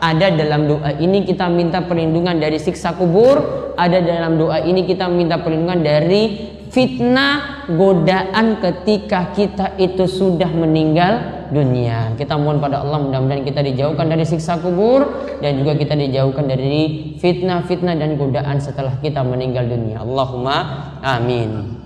ada 0.04 0.34
dalam 0.34 0.68
doa 0.68 0.92
ini 1.00 1.24
kita 1.24 1.48
minta 1.48 1.80
perlindungan 1.86 2.42
dari 2.42 2.60
siksa 2.60 2.98
kubur, 2.98 3.72
ada 3.80 4.04
dalam 4.04 4.36
doa 4.36 4.60
ini 4.60 4.84
kita 4.84 5.08
minta 5.08 5.40
perlindungan 5.40 5.80
dari 5.80 6.52
fitnah 6.74 7.64
godaan 7.70 8.58
ketika 8.58 9.32
kita 9.32 9.78
itu 9.78 10.10
sudah 10.10 10.50
meninggal 10.50 11.46
dunia. 11.54 12.18
Kita 12.18 12.36
mohon 12.36 12.58
pada 12.58 12.82
Allah 12.82 12.98
mudah-mudahan 13.00 13.46
kita 13.46 13.62
dijauhkan 13.62 14.10
dari 14.10 14.26
siksa 14.26 14.58
kubur 14.58 15.06
dan 15.40 15.62
juga 15.62 15.78
kita 15.78 15.94
dijauhkan 15.94 16.50
dari 16.50 17.14
fitnah-fitnah 17.22 17.94
dan 17.94 18.18
godaan 18.18 18.58
setelah 18.58 18.98
kita 19.00 19.22
meninggal 19.22 19.70
dunia. 19.70 20.02
Allahumma 20.02 20.58
amin. 21.06 21.80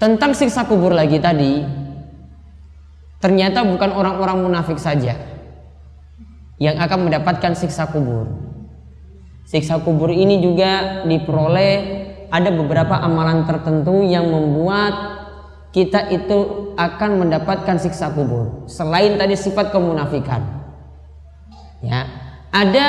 Tentang 0.00 0.32
siksa 0.32 0.64
kubur 0.64 0.96
lagi 0.96 1.20
tadi, 1.20 1.60
ternyata 3.20 3.62
bukan 3.62 3.92
orang-orang 3.92 4.48
munafik 4.48 4.80
saja 4.80 5.14
yang 6.60 6.76
akan 6.80 7.08
mendapatkan 7.08 7.52
siksa 7.56 7.88
kubur. 7.88 8.28
Siksa 9.48 9.80
kubur 9.80 10.12
ini 10.12 10.40
juga 10.40 11.04
diperoleh 11.04 11.72
ada 12.32 12.50
beberapa 12.52 12.96
amalan 12.96 13.44
tertentu 13.44 14.04
yang 14.04 14.28
membuat 14.28 15.20
kita 15.70 16.10
itu 16.10 16.72
akan 16.76 17.24
mendapatkan 17.26 17.76
siksa 17.80 18.12
kubur. 18.12 18.66
Selain 18.66 19.16
tadi 19.16 19.36
sifat 19.36 19.72
kemunafikan. 19.72 20.42
Ya, 21.80 22.04
ada 22.52 22.88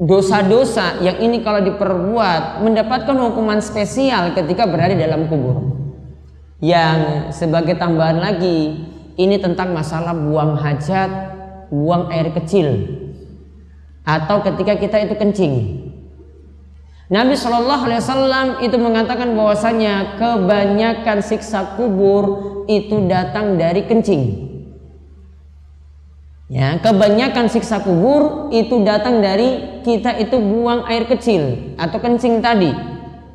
dosa-dosa 0.00 1.04
yang 1.04 1.20
ini 1.20 1.44
kalau 1.44 1.60
diperbuat 1.62 2.64
mendapatkan 2.64 3.12
hukuman 3.12 3.60
spesial 3.60 4.32
ketika 4.32 4.64
berada 4.64 4.96
dalam 4.96 5.28
kubur 5.28 5.81
yang 6.62 7.28
sebagai 7.34 7.74
tambahan 7.74 8.22
lagi 8.22 8.86
ini 9.18 9.36
tentang 9.42 9.74
masalah 9.74 10.14
buang 10.14 10.54
hajat, 10.54 11.10
buang 11.74 12.06
air 12.14 12.30
kecil 12.30 12.86
atau 14.06 14.46
ketika 14.46 14.78
kita 14.78 14.96
itu 15.02 15.14
kencing. 15.18 15.54
Nabi 17.12 17.36
Shallallahu 17.36 17.82
Alaihi 17.84 18.00
Wasallam 18.00 18.46
itu 18.64 18.76
mengatakan 18.80 19.36
bahwasanya 19.36 20.16
kebanyakan 20.16 21.20
siksa 21.20 21.76
kubur 21.76 22.24
itu 22.70 23.04
datang 23.10 23.60
dari 23.60 23.84
kencing. 23.84 24.48
Ya, 26.48 26.80
kebanyakan 26.80 27.52
siksa 27.52 27.84
kubur 27.84 28.48
itu 28.54 28.80
datang 28.84 29.20
dari 29.20 29.80
kita 29.84 30.16
itu 30.20 30.40
buang 30.40 30.84
air 30.88 31.04
kecil 31.08 31.74
atau 31.76 31.98
kencing 32.00 32.40
tadi 32.40 32.72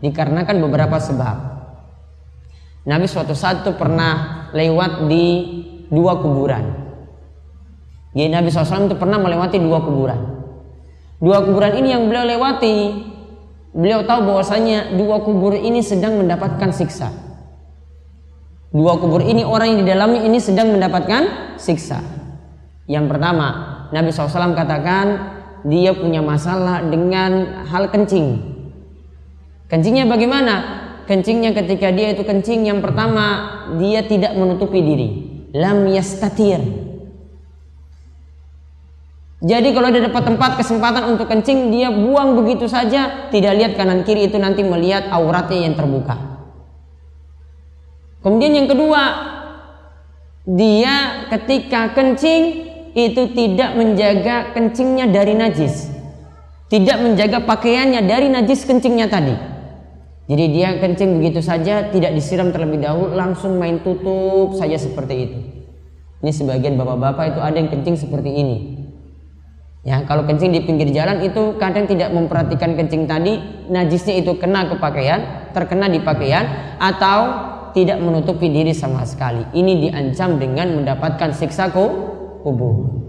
dikarenakan 0.02 0.58
beberapa 0.64 0.98
sebab. 0.98 1.47
Nabi 2.88 3.04
suatu 3.04 3.36
saat 3.36 3.68
itu 3.68 3.76
pernah 3.76 4.48
lewat 4.56 5.12
di 5.12 5.26
dua 5.92 6.24
kuburan. 6.24 6.64
Jadi 8.16 8.32
Nabi 8.32 8.48
SAW 8.48 8.88
itu 8.88 8.96
pernah 8.96 9.20
melewati 9.20 9.60
dua 9.60 9.84
kuburan. 9.84 10.20
Dua 11.20 11.44
kuburan 11.44 11.76
ini 11.76 11.92
yang 11.92 12.08
beliau 12.08 12.24
lewati, 12.24 12.96
beliau 13.76 14.08
tahu 14.08 14.32
bahwasanya 14.32 14.96
dua 14.96 15.20
kubur 15.20 15.52
ini 15.52 15.84
sedang 15.84 16.16
mendapatkan 16.16 16.72
siksa. 16.72 17.12
Dua 18.72 18.96
kubur 18.96 19.20
ini 19.20 19.44
orang 19.44 19.76
yang 19.76 19.80
di 19.84 19.88
dalamnya 19.92 20.22
ini 20.24 20.40
sedang 20.40 20.72
mendapatkan 20.72 21.56
siksa. 21.60 22.00
Yang 22.88 23.06
pertama, 23.12 23.48
Nabi 23.92 24.16
SAW 24.16 24.56
katakan 24.56 25.06
dia 25.68 25.92
punya 25.92 26.24
masalah 26.24 26.88
dengan 26.88 27.64
hal 27.68 27.92
kencing. 27.92 28.56
Kencingnya 29.68 30.08
bagaimana? 30.08 30.87
Kencingnya 31.08 31.56
ketika 31.56 31.90
dia 31.90 32.12
itu 32.12 32.22
kencing 32.28 32.68
yang 32.68 32.84
pertama 32.84 33.50
dia 33.80 34.04
tidak 34.04 34.36
menutupi 34.36 34.84
diri. 34.84 35.10
Lam 35.56 35.88
yastatir. 35.88 36.60
Jadi 39.38 39.70
kalau 39.72 39.90
dia 39.94 40.04
dapat 40.04 40.24
tempat 40.28 40.52
kesempatan 40.60 41.16
untuk 41.16 41.32
kencing 41.32 41.72
dia 41.72 41.88
buang 41.88 42.36
begitu 42.36 42.68
saja 42.68 43.32
tidak 43.32 43.54
lihat 43.56 43.72
kanan 43.80 44.04
kiri 44.04 44.28
itu 44.28 44.36
nanti 44.36 44.62
melihat 44.62 45.08
auratnya 45.08 45.72
yang 45.72 45.74
terbuka. 45.80 46.20
Kemudian 48.20 48.54
yang 48.60 48.68
kedua 48.68 49.02
dia 50.44 51.26
ketika 51.32 51.96
kencing 51.96 52.68
itu 52.98 53.24
tidak 53.32 53.78
menjaga 53.78 54.52
kencingnya 54.52 55.08
dari 55.08 55.34
najis. 55.38 55.96
Tidak 56.68 57.00
menjaga 57.00 57.48
pakaiannya 57.48 58.04
dari 58.04 58.28
najis 58.28 58.68
kencingnya 58.68 59.08
tadi 59.08 59.57
jadi 60.28 60.44
dia 60.52 60.70
kencing 60.84 61.24
begitu 61.24 61.40
saja, 61.40 61.88
tidak 61.88 62.12
disiram 62.12 62.52
terlebih 62.52 62.84
dahulu, 62.84 63.16
langsung 63.16 63.56
main 63.56 63.80
tutup 63.80 64.60
saja 64.60 64.76
seperti 64.76 65.16
itu. 65.24 65.40
Ini 66.20 66.32
sebagian 66.36 66.76
bapak-bapak 66.76 67.32
itu 67.32 67.40
ada 67.40 67.56
yang 67.56 67.72
kencing 67.72 67.96
seperti 67.96 68.36
ini. 68.36 68.58
Ya, 69.88 70.04
kalau 70.04 70.28
kencing 70.28 70.52
di 70.52 70.68
pinggir 70.68 70.92
jalan 70.92 71.24
itu 71.24 71.56
kadang 71.56 71.88
tidak 71.88 72.12
memperhatikan 72.12 72.76
kencing 72.76 73.08
tadi, 73.08 73.40
najisnya 73.72 74.20
itu 74.20 74.36
kena 74.36 74.68
ke 74.68 74.76
pakaian, 74.84 75.48
terkena 75.56 75.88
di 75.88 76.04
pakaian, 76.04 76.76
atau 76.76 77.20
tidak 77.72 78.04
menutupi 78.04 78.52
diri 78.52 78.76
sama 78.76 79.08
sekali. 79.08 79.48
Ini 79.56 79.88
diancam 79.88 80.44
dengan 80.44 80.76
mendapatkan 80.76 81.32
siksa 81.32 81.72
kubur. 81.72 83.00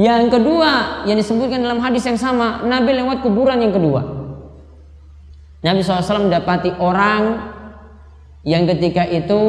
Yang 0.00 0.32
kedua 0.32 1.04
yang 1.04 1.20
disebutkan 1.20 1.60
dalam 1.60 1.84
hadis 1.84 2.08
yang 2.08 2.16
sama, 2.16 2.64
Nabi 2.64 2.96
lewat 2.96 3.20
kuburan 3.20 3.60
yang 3.60 3.76
kedua. 3.76 4.21
Nabi 5.62 5.78
SAW 5.80 6.26
mendapati 6.26 6.74
orang 6.82 7.54
yang 8.42 8.66
ketika 8.66 9.06
itu 9.06 9.40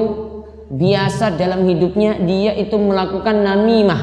biasa 0.70 1.34
dalam 1.34 1.66
hidupnya 1.66 2.22
dia 2.22 2.54
itu 2.54 2.78
melakukan 2.78 3.34
namimah. 3.42 4.02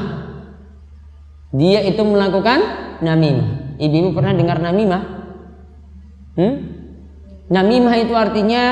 Dia 1.51 1.83
itu 1.83 2.03
melakukan 2.03 2.59
namimah. 3.03 3.75
Ibu-ibu 3.79 4.15
pernah 4.15 4.35
dengar 4.35 4.59
namimah? 4.59 5.03
Hmm? 6.35 6.55
Namimah 7.51 7.95
itu 7.99 8.13
artinya 8.15 8.63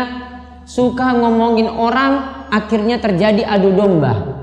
suka 0.64 1.12
ngomongin 1.16 1.68
orang 1.68 2.48
akhirnya 2.52 3.00
terjadi 3.04 3.44
adu 3.44 3.76
domba. 3.76 4.40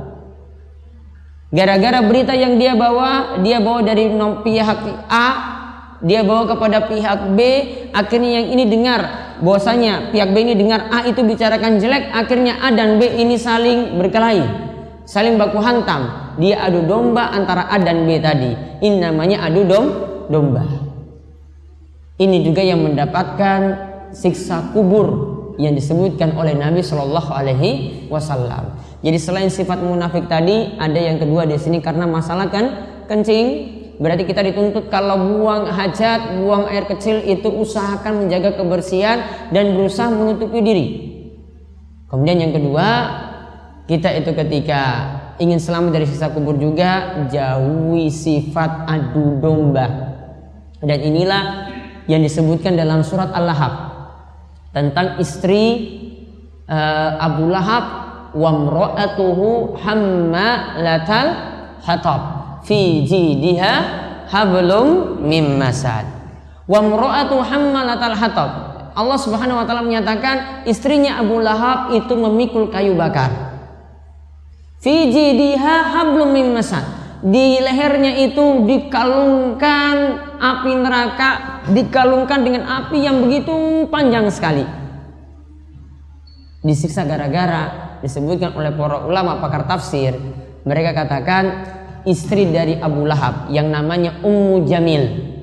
Gara-gara 1.48 2.04
berita 2.04 2.36
yang 2.36 2.60
dia 2.60 2.76
bawa, 2.76 3.40
dia 3.40 3.62
bawa 3.62 3.80
dari 3.80 4.12
pihak 4.44 4.80
A 5.08 5.55
dia 6.06 6.22
bawa 6.22 6.46
kepada 6.46 6.86
pihak 6.86 7.34
B 7.34 7.40
akhirnya 7.90 8.40
yang 8.40 8.46
ini 8.54 8.64
dengar 8.70 9.34
bahwasanya 9.42 10.14
pihak 10.14 10.30
B 10.30 10.36
ini 10.46 10.54
dengar 10.54 10.86
A 10.88 11.04
itu 11.04 11.26
bicarakan 11.26 11.82
jelek 11.82 12.14
akhirnya 12.14 12.62
A 12.62 12.70
dan 12.70 13.02
B 13.02 13.10
ini 13.10 13.34
saling 13.34 13.98
berkelahi 13.98 14.66
saling 15.06 15.38
baku 15.38 15.62
hantam. 15.62 16.34
Dia 16.36 16.68
adu 16.68 16.84
domba 16.84 17.32
antara 17.32 17.70
A 17.72 17.80
dan 17.80 18.04
B 18.04 18.20
tadi. 18.20 18.52
Ini 18.82 19.00
namanya 19.00 19.46
adu 19.48 19.64
dom 19.64 19.86
domba. 20.28 20.66
Ini 22.20 22.44
juga 22.44 22.60
yang 22.60 22.84
mendapatkan 22.84 23.60
siksa 24.12 24.74
kubur 24.76 25.34
yang 25.56 25.72
disebutkan 25.72 26.36
oleh 26.36 26.52
Nabi 26.52 26.84
Shallallahu 26.84 27.32
Alaihi 27.32 27.70
Wasallam. 28.12 28.76
Jadi 29.00 29.16
selain 29.16 29.48
sifat 29.48 29.80
munafik 29.80 30.28
tadi, 30.28 30.76
ada 30.76 30.96
yang 30.96 31.16
kedua 31.16 31.48
di 31.48 31.56
sini 31.56 31.80
karena 31.80 32.04
masalah 32.04 32.52
kan 32.52 32.66
kencing 33.08 33.46
Berarti 33.96 34.28
kita 34.28 34.44
dituntut 34.44 34.92
kalau 34.92 35.16
buang 35.16 35.72
hajat, 35.72 36.36
buang 36.36 36.68
air 36.68 36.84
kecil 36.84 37.24
itu 37.24 37.48
usahakan 37.48 38.26
menjaga 38.26 38.52
kebersihan 38.60 39.48
dan 39.48 39.72
berusaha 39.72 40.12
menutupi 40.12 40.60
diri. 40.60 40.86
Kemudian 42.12 42.44
yang 42.44 42.52
kedua, 42.52 42.88
kita 43.88 44.12
itu 44.20 44.36
ketika 44.36 44.82
ingin 45.40 45.56
selamat 45.56 45.96
dari 45.96 46.06
siksa 46.08 46.28
kubur 46.28 46.60
juga 46.60 47.24
jauhi 47.32 48.12
sifat 48.12 48.84
adu 48.84 49.40
domba. 49.40 49.88
Dan 50.84 51.00
inilah 51.00 51.72
yang 52.04 52.20
disebutkan 52.20 52.76
dalam 52.76 53.00
surat 53.00 53.32
Al-Lahab 53.32 53.96
tentang 54.76 55.16
istri 55.16 55.88
uh, 56.68 57.16
Abu 57.16 57.48
Lahab 57.48 57.84
wa 58.36 58.50
mra'atuhu 58.52 59.80
hammalatal 59.80 61.28
hatab 61.80 62.35
fi 62.66 63.06
jidiha 63.06 63.74
hablum 64.28 65.22
mim 65.22 65.56
masad. 65.56 66.04
Wa 66.66 66.82
mra'atu 66.82 67.38
hammalatal 67.38 68.18
hatab 68.18 68.50
Allah 68.96 69.18
Subhanahu 69.20 69.60
wa 69.60 69.64
taala 69.68 69.84
menyatakan 69.84 70.64
istrinya 70.64 71.20
Abu 71.20 71.36
Lahab 71.36 71.92
itu 71.92 72.16
memikul 72.16 72.72
kayu 72.72 72.96
bakar. 72.96 73.28
Fi 74.80 75.12
jidiha 75.12 75.92
hablum 75.92 76.32
min 76.32 76.56
masad. 76.56 77.04
Di 77.20 77.60
lehernya 77.60 78.16
itu 78.24 78.64
dikalungkan 78.64 79.96
api 80.40 80.72
neraka, 80.80 81.30
dikalungkan 81.68 82.40
dengan 82.40 82.64
api 82.64 83.04
yang 83.04 83.20
begitu 83.20 83.84
panjang 83.92 84.32
sekali. 84.32 84.64
Disiksa 86.64 87.04
gara-gara 87.04 87.98
disebutkan 88.00 88.56
oleh 88.56 88.72
para 88.72 89.04
ulama 89.04 89.36
pakar 89.44 89.68
tafsir. 89.68 90.16
Mereka 90.64 90.96
katakan 90.96 91.44
istri 92.06 92.48
dari 92.48 92.78
Abu 92.78 93.04
Lahab 93.04 93.50
yang 93.50 93.68
namanya 93.68 94.22
Ummu 94.22 94.64
Jamil. 94.64 95.34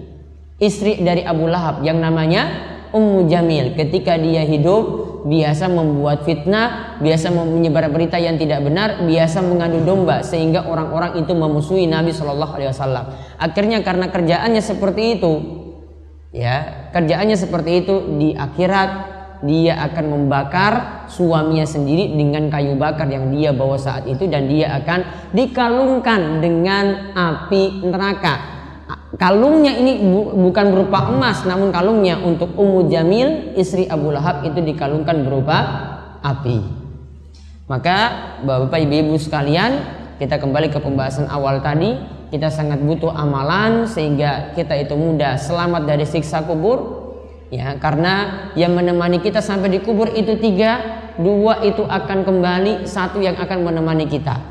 Istri 0.58 1.04
dari 1.04 1.28
Abu 1.28 1.46
Lahab 1.52 1.84
yang 1.84 2.00
namanya 2.00 2.72
Ummu 2.96 3.28
Jamil 3.28 3.76
ketika 3.76 4.16
dia 4.16 4.48
hidup 4.48 5.12
biasa 5.28 5.68
membuat 5.68 6.24
fitnah, 6.28 7.00
biasa 7.00 7.32
menyebar 7.32 7.88
berita 7.92 8.20
yang 8.20 8.40
tidak 8.40 8.64
benar, 8.64 9.04
biasa 9.04 9.44
mengadu 9.44 9.84
domba 9.84 10.24
sehingga 10.24 10.68
orang-orang 10.68 11.20
itu 11.20 11.32
memusuhi 11.36 11.88
Nabi 11.88 12.16
Shallallahu 12.16 12.54
Alaihi 12.56 12.72
Wasallam. 12.72 13.06
Akhirnya 13.40 13.84
karena 13.84 14.08
kerjaannya 14.12 14.64
seperti 14.64 15.20
itu, 15.20 15.34
ya 16.32 16.88
kerjaannya 16.92 17.36
seperti 17.40 17.72
itu 17.84 17.96
di 18.20 18.30
akhirat 18.36 19.13
dia 19.44 19.76
akan 19.92 20.06
membakar 20.08 21.04
suaminya 21.12 21.68
sendiri 21.68 22.16
dengan 22.16 22.48
kayu 22.48 22.80
bakar 22.80 23.12
yang 23.12 23.28
dia 23.28 23.52
bawa 23.52 23.76
saat 23.76 24.08
itu 24.08 24.24
dan 24.32 24.48
dia 24.48 24.72
akan 24.80 25.30
dikalungkan 25.36 26.40
dengan 26.40 27.12
api 27.12 27.84
neraka. 27.84 28.56
Kalungnya 29.20 29.78
ini 29.78 30.02
bu, 30.02 30.34
bukan 30.50 30.74
berupa 30.74 31.12
emas 31.12 31.44
namun 31.46 31.70
kalungnya 31.70 32.18
untuk 32.18 32.56
Ummu 32.56 32.90
Jamil 32.90 33.54
istri 33.60 33.86
Abu 33.86 34.10
Lahab 34.10 34.48
itu 34.48 34.64
dikalungkan 34.64 35.28
berupa 35.28 35.58
api. 36.24 36.64
Maka 37.68 37.98
Bapak 38.48 38.80
Ibu 38.80 39.20
sekalian 39.20 39.72
kita 40.18 40.40
kembali 40.40 40.72
ke 40.72 40.80
pembahasan 40.80 41.28
awal 41.28 41.60
tadi. 41.60 42.00
Kita 42.34 42.50
sangat 42.50 42.82
butuh 42.82 43.14
amalan 43.14 43.86
sehingga 43.86 44.58
kita 44.58 44.74
itu 44.74 44.98
mudah 44.98 45.38
selamat 45.38 45.86
dari 45.86 46.02
siksa 46.02 46.42
kubur 46.42 47.03
ya 47.54 47.78
karena 47.78 48.50
yang 48.58 48.74
menemani 48.74 49.22
kita 49.22 49.38
sampai 49.38 49.70
di 49.70 49.80
kubur 49.86 50.10
itu 50.10 50.34
tiga 50.42 51.04
dua 51.22 51.62
itu 51.62 51.86
akan 51.86 52.26
kembali 52.26 52.90
satu 52.90 53.22
yang 53.22 53.38
akan 53.38 53.62
menemani 53.62 54.10
kita. 54.10 54.42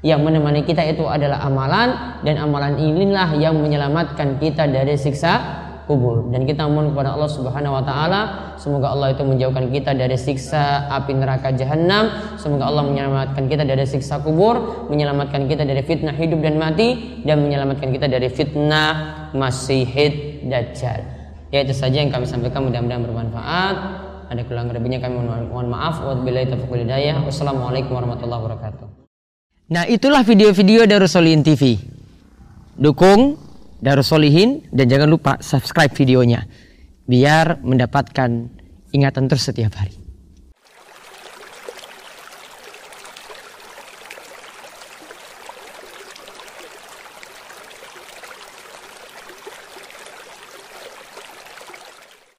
Yang 0.00 0.20
menemani 0.24 0.64
kita 0.64 0.80
itu 0.88 1.04
adalah 1.04 1.44
amalan 1.44 2.16
dan 2.24 2.40
amalan 2.40 2.80
inilah 2.80 3.36
yang 3.36 3.60
menyelamatkan 3.60 4.40
kita 4.40 4.64
dari 4.64 4.96
siksa 4.96 5.60
kubur. 5.84 6.32
Dan 6.32 6.48
kita 6.48 6.64
mohon 6.64 6.96
kepada 6.96 7.12
Allah 7.12 7.28
Subhanahu 7.28 7.76
wa 7.76 7.84
taala 7.84 8.20
semoga 8.56 8.96
Allah 8.96 9.12
itu 9.12 9.20
menjauhkan 9.28 9.68
kita 9.68 9.92
dari 9.92 10.16
siksa 10.16 10.88
api 10.88 11.12
neraka 11.20 11.52
jahanam 11.52 12.36
semoga 12.40 12.72
Allah 12.72 12.88
menyelamatkan 12.88 13.44
kita 13.44 13.64
dari 13.68 13.84
siksa 13.84 14.24
kubur 14.24 14.86
menyelamatkan 14.92 15.48
kita 15.48 15.64
dari 15.64 15.80
fitnah 15.80 16.12
hidup 16.16 16.44
dan 16.44 16.60
mati 16.60 17.20
dan 17.24 17.40
menyelamatkan 17.40 17.88
kita 17.90 18.06
dari 18.06 18.28
fitnah 18.28 19.32
masihid 19.32 20.44
dajjal 20.46 21.19
ya 21.50 21.66
itu 21.66 21.74
saja 21.74 22.02
yang 22.02 22.14
kami 22.14 22.26
sampaikan 22.26 22.66
mudah-mudahan 22.66 23.02
bermanfaat 23.04 23.76
ada 24.30 24.42
kurang 24.46 24.70
lebihnya 24.70 25.02
kami 25.02 25.18
mohon 25.22 25.66
maaf 25.68 26.02
wabillahi 26.02 26.50
taufiq 26.54 26.70
wassalamualaikum 27.26 27.92
warahmatullahi 27.94 28.42
wabarakatuh 28.46 29.00
Nah 29.70 29.86
itulah 29.86 30.26
video-video 30.26 30.82
Darussolihin 30.82 31.46
TV. 31.46 31.78
Dukung 32.74 33.38
Darussolihin 33.78 34.66
dan 34.74 34.90
jangan 34.90 35.06
lupa 35.06 35.38
subscribe 35.38 35.94
videonya. 35.94 36.42
Biar 37.06 37.62
mendapatkan 37.62 38.50
ingatan 38.90 39.30
terus 39.30 39.46
setiap 39.46 39.78
hari. 39.78 39.99